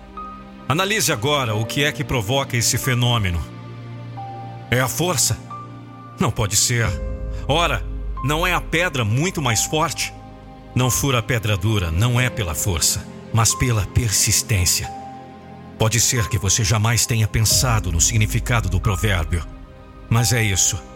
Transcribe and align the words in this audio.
Analise 0.68 1.12
agora 1.12 1.56
o 1.56 1.66
que 1.66 1.84
é 1.84 1.92
que 1.92 2.04
provoca 2.04 2.56
esse 2.56 2.78
fenômeno. 2.78 3.44
É 4.70 4.80
a 4.80 4.88
força? 4.88 5.36
Não 6.20 6.30
pode 6.30 6.56
ser. 6.56 6.86
Ora, 7.48 7.84
não 8.24 8.46
é 8.46 8.54
a 8.54 8.62
pedra 8.62 9.04
muito 9.04 9.42
mais 9.42 9.66
forte? 9.66 10.14
Não 10.76 10.92
fura 10.92 11.18
a 11.18 11.24
pedra 11.24 11.58
dura, 11.58 11.90
não 11.90 12.22
é 12.22 12.30
pela 12.30 12.54
força, 12.54 13.04
mas 13.34 13.56
pela 13.56 13.84
persistência. 13.88 14.88
Pode 15.80 16.00
ser 16.00 16.30
que 16.30 16.38
você 16.38 16.64
jamais 16.64 17.08
tenha 17.08 17.28
pensado 17.28 17.92
no 17.92 18.00
significado 18.00 18.70
do 18.70 18.80
provérbio, 18.80 19.44
mas 20.08 20.34
é 20.34 20.44
isso. 20.44 20.89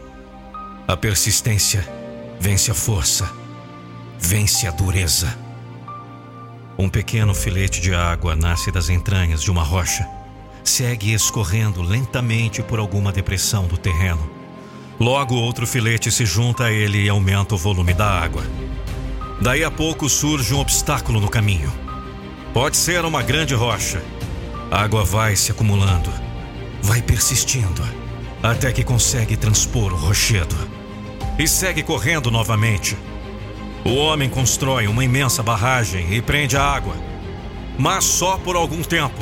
A 0.86 0.98
persistência 0.98 1.88
vence 2.42 2.70
a 2.70 2.73
força, 2.73 3.31
vence 4.20 4.67
a 4.67 4.72
dureza. 4.72 5.34
Um 6.78 6.90
pequeno 6.90 7.34
filete 7.34 7.80
de 7.80 7.95
água 7.95 8.36
nasce 8.36 8.70
das 8.70 8.90
entranhas 8.90 9.42
de 9.42 9.50
uma 9.50 9.64
rocha, 9.64 10.06
segue 10.62 11.14
escorrendo 11.14 11.81
lentamente 11.81 12.62
por 12.62 12.80
alguma 12.80 13.14
depressão 13.14 13.66
do 13.66 13.78
terreno. 13.78 14.30
Logo, 15.00 15.36
outro 15.36 15.66
filete 15.66 16.12
se 16.12 16.25
junta 16.25 16.66
a 16.66 16.72
ele 16.72 17.06
e 17.06 17.09
aumenta 17.09 17.56
o 17.56 17.58
volume 17.58 17.94
da 17.94 18.08
água. 18.08 18.44
Daí 19.42 19.64
a 19.64 19.72
pouco 19.72 20.09
surge 20.09 20.53
um 20.53 20.59
obstáculo 20.59 21.22
no 21.22 21.30
caminho. 21.30 21.72
Pode 22.53 22.75
ser 22.75 23.06
uma 23.06 23.23
grande 23.23 23.56
rocha, 23.56 24.03
a 24.70 24.81
água 24.81 25.06
vai 25.06 25.38
se 25.38 25.50
acumulando, 25.50 26.12
vai 26.81 27.02
persistindo, 27.02 27.81
até 28.44 28.73
que 28.73 28.83
consegue 28.83 29.38
transpor 29.38 29.94
o 29.94 29.95
rochedo. 29.95 30.55
E 31.39 31.47
segue 31.47 31.81
correndo 31.81 32.30
novamente. 32.30 32.97
O 33.85 33.95
homem 33.95 34.30
constrói 34.30 34.85
uma 34.85 35.03
imensa 35.03 35.41
barragem 35.41 36.13
e 36.13 36.22
prende 36.22 36.58
a 36.58 36.61
água. 36.61 36.95
Mas 37.79 38.03
só 38.03 38.38
por 38.38 38.57
algum 38.57 38.84
tempo. 38.84 39.18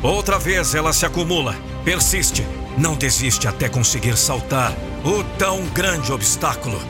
Outra 0.00 0.38
vez 0.38 0.74
ela 0.74 0.92
se 0.92 1.04
acumula, 1.04 1.56
persiste, 1.84 2.46
não 2.78 2.94
desiste 2.94 3.48
até 3.48 3.68
conseguir 3.68 4.16
saltar 4.16 4.72
o 5.04 5.24
tão 5.36 5.66
grande 5.66 6.12
obstáculo. 6.12 6.80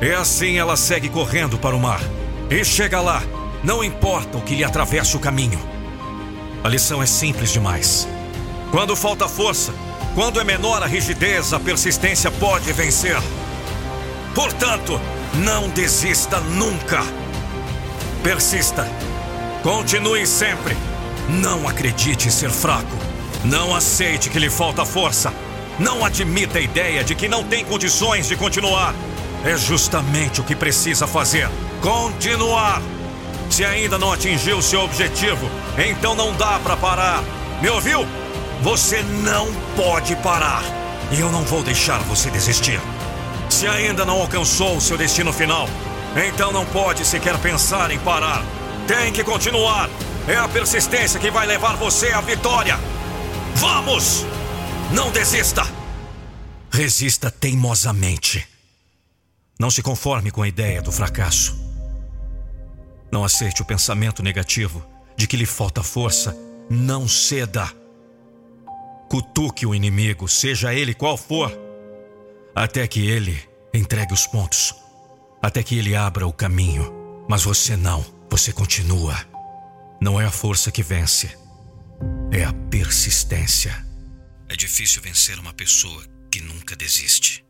E 0.00 0.10
assim 0.10 0.56
ela 0.56 0.76
segue 0.76 1.10
correndo 1.10 1.58
para 1.58 1.76
o 1.76 1.80
mar. 1.80 2.00
E 2.50 2.64
chega 2.64 3.00
lá, 3.00 3.22
não 3.62 3.84
importa 3.84 4.38
o 4.38 4.42
que 4.42 4.54
lhe 4.54 4.64
atravesse 4.64 5.16
o 5.16 5.20
caminho. 5.20 5.58
A 6.64 6.68
lição 6.68 7.02
é 7.02 7.06
simples 7.06 7.52
demais. 7.52 8.08
Quando 8.70 8.96
falta 8.96 9.28
força, 9.28 9.72
quando 10.16 10.40
é 10.40 10.44
menor 10.44 10.82
a 10.82 10.86
rigidez, 10.86 11.52
a 11.52 11.60
persistência 11.60 12.30
pode 12.30 12.72
vencer. 12.72 13.18
Portanto, 14.34 14.98
não 15.34 15.68
desista 15.68 16.40
nunca. 16.40 17.02
Persista. 18.22 18.90
Continue 19.62 20.26
sempre. 20.26 20.74
Não 21.28 21.68
acredite 21.68 22.30
ser 22.30 22.48
fraco. 22.48 22.96
Não 23.44 23.76
aceite 23.76 24.30
que 24.30 24.38
lhe 24.38 24.48
falta 24.48 24.86
força. 24.86 25.30
Não 25.78 26.02
admita 26.02 26.56
a 26.56 26.62
ideia 26.62 27.04
de 27.04 27.14
que 27.14 27.28
não 27.28 27.44
tem 27.44 27.62
condições 27.62 28.26
de 28.26 28.36
continuar. 28.36 28.94
É 29.44 29.54
justamente 29.54 30.40
o 30.40 30.44
que 30.44 30.56
precisa 30.56 31.06
fazer: 31.06 31.46
continuar. 31.82 32.80
Se 33.50 33.66
ainda 33.66 33.98
não 33.98 34.14
atingiu 34.14 34.62
seu 34.62 34.80
objetivo, 34.80 35.46
então 35.76 36.14
não 36.14 36.32
dá 36.32 36.58
para 36.58 36.74
parar. 36.74 37.22
Me 37.60 37.68
ouviu? 37.68 38.06
Você 38.62 39.02
não 39.02 39.46
pode 39.76 40.16
parar. 40.16 40.62
E 41.10 41.20
eu 41.20 41.30
não 41.30 41.42
vou 41.42 41.62
deixar 41.62 41.98
você 42.00 42.30
desistir. 42.30 42.80
Se 43.48 43.66
ainda 43.66 44.04
não 44.04 44.20
alcançou 44.20 44.76
o 44.76 44.80
seu 44.80 44.98
destino 44.98 45.32
final, 45.32 45.68
então 46.26 46.52
não 46.52 46.66
pode 46.66 47.04
sequer 47.04 47.38
pensar 47.38 47.90
em 47.90 47.98
parar. 47.98 48.42
Tem 48.86 49.12
que 49.12 49.22
continuar. 49.22 49.88
É 50.26 50.36
a 50.36 50.48
persistência 50.48 51.20
que 51.20 51.30
vai 51.30 51.46
levar 51.46 51.76
você 51.76 52.08
à 52.08 52.20
vitória. 52.20 52.78
Vamos! 53.54 54.24
Não 54.92 55.10
desista! 55.10 55.62
Resista 56.72 57.30
teimosamente. 57.30 58.46
Não 59.58 59.70
se 59.70 59.82
conforme 59.82 60.30
com 60.30 60.42
a 60.42 60.48
ideia 60.48 60.82
do 60.82 60.92
fracasso. 60.92 61.56
Não 63.10 63.24
aceite 63.24 63.62
o 63.62 63.64
pensamento 63.64 64.22
negativo 64.22 64.84
de 65.16 65.26
que 65.26 65.36
lhe 65.36 65.46
falta 65.46 65.82
força. 65.82 66.36
Não 66.68 67.08
ceda. 67.08 67.70
Cutuque 69.08 69.64
o 69.64 69.74
inimigo, 69.74 70.28
seja 70.28 70.74
ele 70.74 70.92
qual 70.92 71.16
for, 71.16 71.52
até 72.54 72.86
que 72.86 73.06
ele 73.06 73.40
entregue 73.72 74.12
os 74.12 74.26
pontos, 74.26 74.74
até 75.40 75.62
que 75.62 75.78
ele 75.78 75.94
abra 75.94 76.26
o 76.26 76.32
caminho. 76.32 76.92
Mas 77.28 77.44
você 77.44 77.76
não, 77.76 78.04
você 78.28 78.52
continua. 78.52 79.16
Não 80.00 80.20
é 80.20 80.26
a 80.26 80.30
força 80.30 80.70
que 80.70 80.82
vence, 80.82 81.38
é 82.30 82.44
a 82.44 82.52
persistência. 82.52 83.86
É 84.48 84.56
difícil 84.56 85.00
vencer 85.02 85.38
uma 85.38 85.52
pessoa 85.52 86.02
que 86.30 86.40
nunca 86.40 86.76
desiste. 86.76 87.45